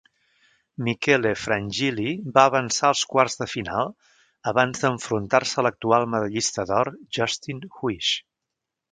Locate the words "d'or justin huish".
6.71-8.15